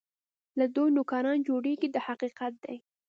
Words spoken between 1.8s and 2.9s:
دا حقیقت دی.